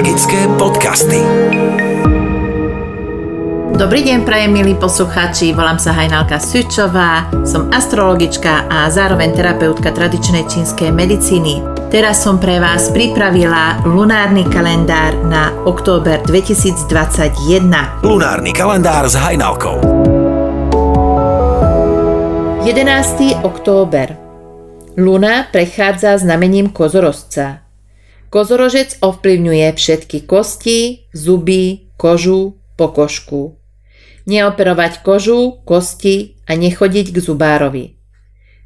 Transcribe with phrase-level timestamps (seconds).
[0.00, 1.20] Magické podcasty.
[3.76, 10.48] Dobrý deň, prajem milí poslucháči, volám sa Hajnalka Sučová, som astrologička a zároveň terapeutka tradičnej
[10.48, 11.60] čínskej medicíny.
[11.92, 18.00] Teraz som pre vás pripravila lunárny kalendár na október 2021.
[18.00, 19.84] Lunárny kalendár s Hajnalkou.
[22.64, 23.44] 11.
[23.44, 24.16] október
[24.96, 27.69] Luna prechádza znamením kozorozca.
[28.30, 33.58] Kozorožec ovplyvňuje všetky kosti, zuby, kožu, pokožku.
[34.30, 37.98] Neoperovať kožu, kosti a nechodiť k zubárovi.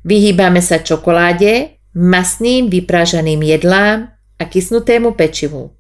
[0.04, 5.72] Vyhýbame sa čokoláde, masným vypražaným jedlám a kysnutému pečivu.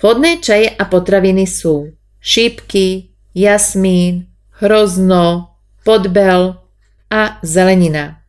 [0.00, 1.92] Vhodné čaje a potraviny sú
[2.24, 5.52] šípky, jasmín, hrozno,
[5.84, 6.64] podbel
[7.12, 8.24] a zelenina.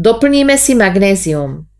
[0.00, 1.71] Doplníme si magnézium.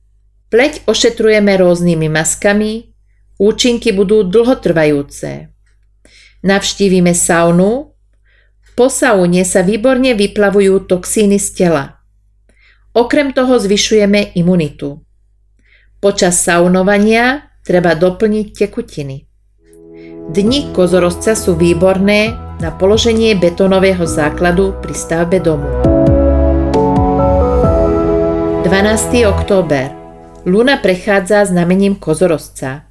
[0.53, 2.93] Pleť ošetrujeme rôznymi maskami,
[3.41, 5.49] účinky budú dlhotrvajúce.
[6.45, 7.97] Navštívime saunu,
[8.77, 12.05] po saune sa výborne vyplavujú toxíny z tela.
[12.93, 15.01] Okrem toho zvyšujeme imunitu.
[16.05, 19.25] Počas saunovania treba doplniť tekutiny.
[20.37, 25.65] Dni kozorozca sú výborné na položenie betónového základu pri stavbe domu.
[28.69, 28.69] 12.
[29.25, 30.02] október
[30.43, 32.83] Luna prechádza znamením kozorozca.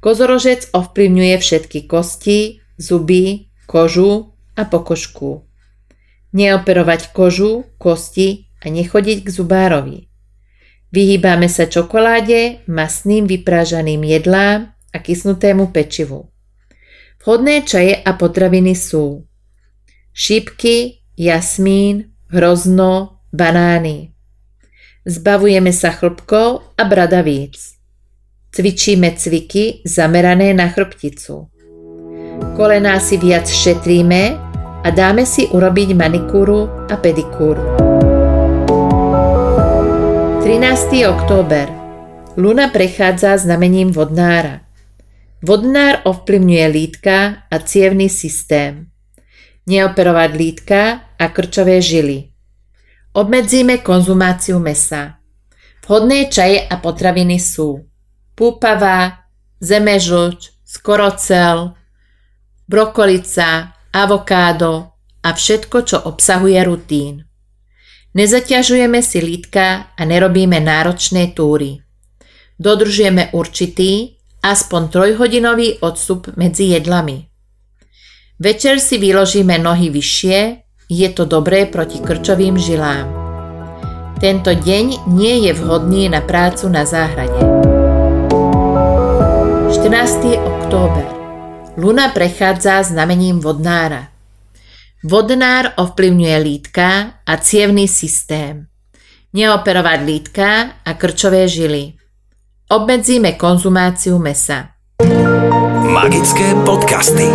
[0.00, 5.48] Kozorožec ovplyvňuje všetky kosti, zuby, kožu a pokožku.
[6.36, 9.98] Neoperovať kožu, kosti a nechodiť k zubárovi.
[10.92, 16.28] Vyhýbame sa čokoláde, masným vyprážaným jedlám a kysnutému pečivu.
[17.24, 19.24] Vhodné čaje a potraviny sú
[20.12, 24.15] šípky, jasmín, hrozno, banány.
[25.06, 27.78] Zbavujeme sa chlpkov a bradavíc.
[28.50, 31.46] Cvičíme cviky zamerané na chrbticu.
[32.58, 34.34] Kolená si viac šetríme
[34.82, 37.62] a dáme si urobiť manikúru a pedikúru.
[40.42, 41.06] 13.
[41.06, 41.70] október
[42.34, 44.66] Luna prechádza znamením vodnára.
[45.38, 48.90] Vodnár ovplyvňuje lítka a cievný systém.
[49.70, 50.80] Neoperovať lítka
[51.14, 52.35] a krčové žily.
[53.16, 55.16] Obmedzíme konzumáciu mesa.
[55.88, 57.88] Vhodné čaje a potraviny sú
[58.36, 59.24] púpava,
[59.56, 61.72] zemežuč, skorocel,
[62.68, 64.92] brokolica, avokádo
[65.24, 67.24] a všetko, čo obsahuje rutín.
[68.12, 71.80] Nezaťažujeme si lítka a nerobíme náročné túry.
[72.60, 77.24] Dodržujeme určitý, aspoň trojhodinový odstup medzi jedlami.
[78.36, 83.06] Večer si vyložíme nohy vyššie je to dobré proti krčovým žilám.
[84.22, 87.36] Tento deň nie je vhodný na prácu na záhrade.
[89.74, 90.40] 14.
[90.40, 91.06] október
[91.76, 94.08] Luna prechádza znamením vodnára.
[95.04, 98.64] Vodnár ovplyvňuje lítka a cievný systém.
[99.36, 100.48] Neoperovať lítka
[100.80, 101.92] a krčové žily.
[102.72, 104.72] Obmedzíme konzumáciu mesa.
[105.92, 107.28] Magické podcasty.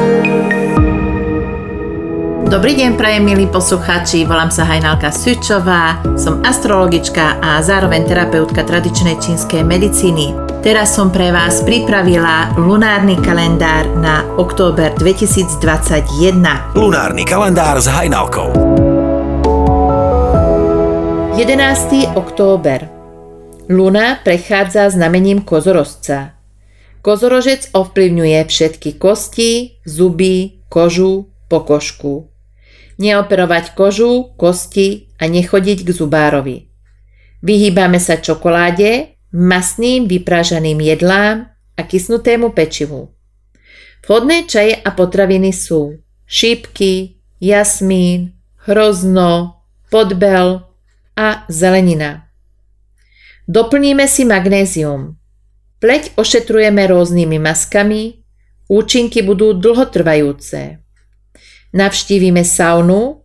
[2.52, 9.24] Dobrý deň, prajem milí poslucháči, volám sa Hajnalka Sučová, som astrologička a zároveň terapeutka tradičnej
[9.24, 10.36] čínskej medicíny.
[10.60, 16.76] Teraz som pre vás pripravila lunárny kalendár na október 2021.
[16.76, 18.52] Lunárny kalendár s Hajnalkou.
[21.40, 22.12] 11.
[22.20, 22.92] október
[23.72, 26.36] Luna prechádza znamením kozorozca.
[27.00, 32.31] Kozorožec ovplyvňuje všetky kosti, zuby, kožu, pokožku
[33.02, 36.58] neoperovať kožu, kosti a nechodiť k zubárovi.
[37.42, 43.10] Vyhýbame sa čokoláde, masným vyprážaným jedlám a kysnutému pečivu.
[44.06, 45.98] Vhodné čaje a potraviny sú
[46.28, 50.68] šípky, jasmín, hrozno, podbel
[51.18, 52.28] a zelenina.
[53.48, 55.18] Doplníme si magnézium.
[55.82, 58.22] Pleť ošetrujeme rôznymi maskami,
[58.70, 60.78] účinky budú dlhotrvajúce.
[61.72, 63.24] Navštívime saunu.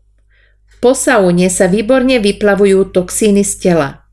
[0.79, 4.07] Po saune sa výborne vyplavujú toxíny z tela.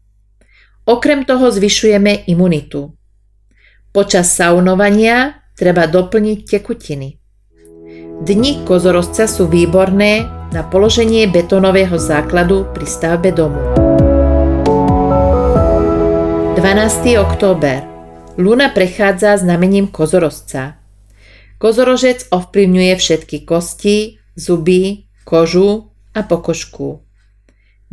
[0.90, 2.98] Okrem toho zvyšujeme imunitu.
[3.94, 7.22] Počas saunovania treba doplniť tekutiny.
[8.26, 13.62] Dni kozorozca sú výborné na položenie betónového základu pri stavbe domu.
[16.58, 17.22] 12.
[17.22, 17.86] október
[18.42, 20.82] Luna prechádza znamením kozorozca.
[21.62, 27.02] Kozorožec ovplyvňuje všetky kosti, zuby, kožu a pokožku.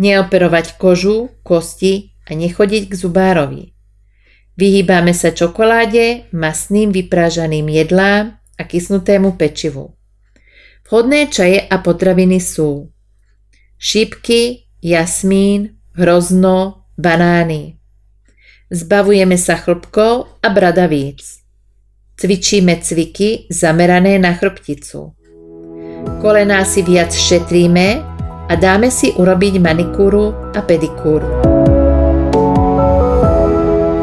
[0.00, 3.72] Neoperovať kožu, kosti a nechodiť k zubárovi.
[4.56, 9.96] Vyhýbame sa čokoláde, masným vyprážaným jedlám a kysnutému pečivu.
[10.84, 12.90] Vhodné čaje a potraviny sú
[13.78, 17.80] šípky, jasmín, hrozno, banány.
[18.70, 21.40] Zbavujeme sa chlpkov a bradavíc.
[22.20, 25.16] Cvičíme cviky zamerané na chrbticu.
[26.20, 28.04] Kolená si viac šetríme
[28.44, 31.24] a dáme si urobiť manikúru a pedikúru.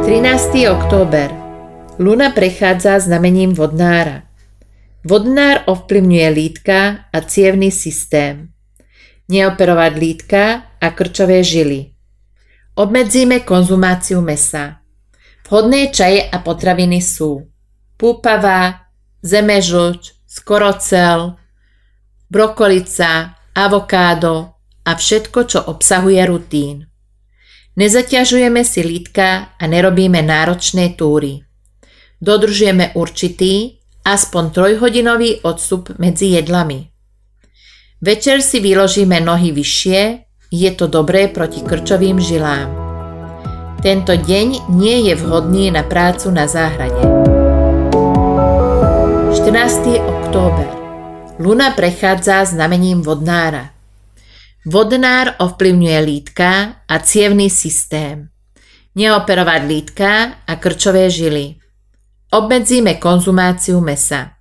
[0.01, 0.65] 13.
[0.65, 1.29] október
[2.01, 4.25] Luna prechádza znamením vodnára.
[5.05, 8.49] Vodnár ovplyvňuje lítka a cievný systém.
[9.29, 11.93] Neoperovať lítka a krčové žily.
[12.81, 14.81] Obmedzíme konzumáciu mesa.
[15.45, 17.45] Vhodné čaje a potraviny sú
[17.93, 18.89] púpava,
[19.21, 21.37] zemežuč, skorocel,
[22.27, 24.53] brokolica, avokádo
[24.85, 26.87] a všetko, čo obsahuje rutín.
[27.77, 31.45] Nezaťažujeme si lítka a nerobíme náročné túry.
[32.17, 36.89] Dodržujeme určitý, aspoň trojhodinový odstup medzi jedlami.
[38.01, 40.01] Večer si vyložíme nohy vyššie,
[40.49, 42.69] je to dobré proti krčovým žilám.
[43.83, 47.03] Tento deň nie je vhodný na prácu na záhrade.
[49.37, 50.01] 14.
[50.01, 50.86] október
[51.39, 53.69] Luna prechádza znamením vodnára.
[54.65, 58.33] Vodnár ovplyvňuje lítka a cievný systém.
[58.97, 60.11] Neoperovať lítka
[60.49, 61.61] a krčové žily.
[62.33, 64.33] Obmedzíme konzumáciu mesa.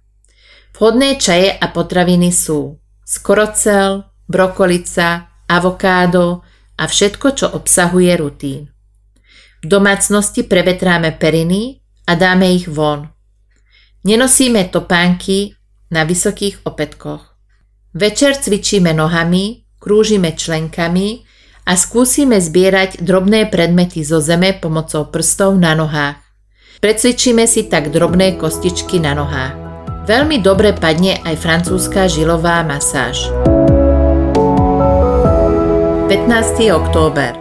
[0.72, 6.40] Vhodné čaje a potraviny sú skorocel, brokolica, avokádo
[6.80, 8.72] a všetko, čo obsahuje rutín.
[9.60, 11.76] V domácnosti prevetráme periny
[12.08, 13.04] a dáme ich von.
[14.00, 15.52] Nenosíme topánky
[15.90, 17.36] na vysokých opätkoch.
[17.96, 21.24] Večer cvičíme nohami, krúžime členkami
[21.66, 26.20] a skúsime zbierať drobné predmety zo zeme pomocou prstov na nohách.
[26.80, 29.54] Precvičíme si tak drobné kostičky na nohách.
[30.06, 33.32] Veľmi dobre padne aj francúzska žilová masáž.
[36.06, 36.70] 15.
[36.70, 37.34] október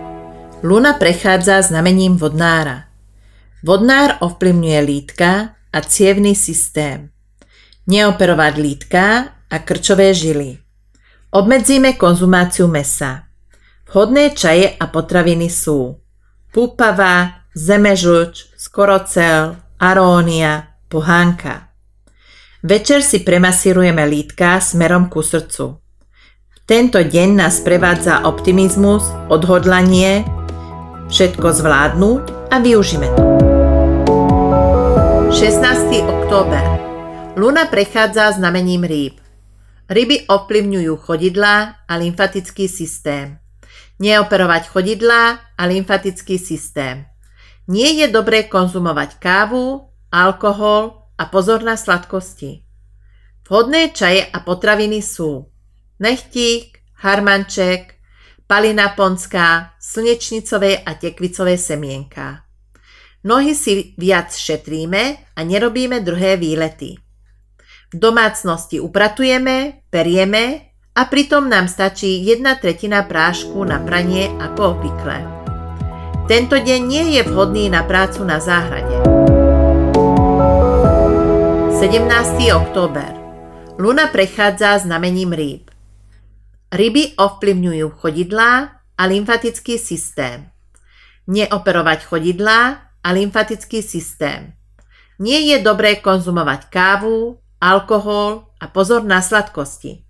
[0.65, 2.89] Luna prechádza znamením vodnára.
[3.61, 7.14] Vodnár ovplyvňuje lítka a cievný systém.
[7.85, 9.05] Neoperovať lítka
[9.49, 10.57] a krčové žily.
[11.35, 13.29] Obmedzíme konzumáciu mesa.
[13.85, 16.01] Vhodné čaje a potraviny sú
[16.55, 21.75] púpava, zemežuč, skorocel, arónia, pohánka.
[22.63, 25.83] Večer si premasírujeme lítka smerom ku srdcu.
[26.65, 30.25] Tento deň nás prevádza optimizmus, odhodlanie,
[31.11, 33.23] všetko zvládnuť a využíme to.
[35.29, 35.61] 16.
[36.07, 36.74] október
[37.35, 39.19] Luna prechádza znamením rýb.
[39.91, 43.35] Ryby ovplyvňujú chodidlá a lymfatický systém.
[43.99, 45.23] Neoperovať chodidlá
[45.59, 47.03] a lymfatický systém.
[47.67, 49.83] Nie je dobré konzumovať kávu,
[50.15, 52.63] alkohol a pozor na sladkosti.
[53.43, 55.51] Vhodné čaje a potraviny sú
[55.99, 57.99] nechtík, harmanček,
[58.47, 62.47] palina ponská, slnečnicové a tekvicové semienka.
[63.27, 67.04] Nohy si viac šetríme a nerobíme druhé výlety.
[67.95, 75.23] V domácnosti upratujeme, perieme a pritom nám stačí jedna tretina prášku na pranie ako obvykle.
[76.27, 78.99] Tento deň nie je vhodný na prácu na záhrade.
[81.79, 82.11] 17.
[82.51, 83.15] október
[83.79, 85.71] Luna prechádza znamením rýb.
[86.75, 90.51] Ryby ovplyvňujú chodidlá a lymfatický systém.
[91.31, 94.51] Neoperovať chodidlá a lymfatický systém.
[95.15, 100.05] Nie je dobré konzumovať kávu, alkohol a pozor na sladkosti.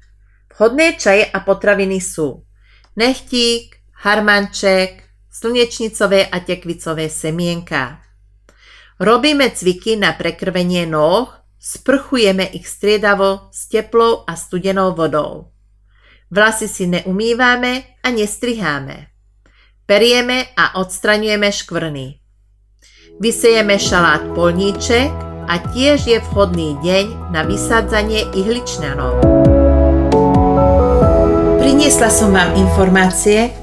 [0.52, 2.44] Vhodné čaje a potraviny sú
[2.96, 8.00] nechtík, harmanček, slnečnicové a tekvicové semienka.
[9.00, 11.28] Robíme cviky na prekrvenie nôh,
[11.60, 15.52] sprchujeme ich striedavo s teplou a studenou vodou.
[16.32, 19.12] Vlasy si neumývame a nestriháme.
[19.86, 22.08] Perieme a odstraňujeme škvrny.
[23.20, 29.22] Vysejeme šalát polníček a tiež je vhodný deň na vysádzanie ihličnanov.
[31.62, 33.54] Priniesla som vám informácie,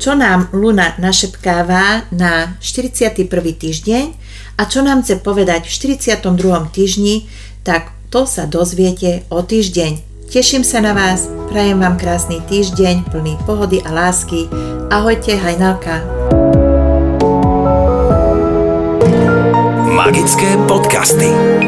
[0.00, 3.28] čo nám Luna našepkáva na 41.
[3.30, 4.04] týždeň
[4.56, 6.74] a čo nám chce povedať v 42.
[6.74, 7.28] týždni,
[7.62, 10.10] tak to sa dozviete o týždeň.
[10.30, 14.46] Teším sa na vás, prajem vám krásny týždeň plný pohody a lásky.
[14.90, 16.19] Ahojte, Hajnalka.
[20.00, 21.59] Magické podcasty.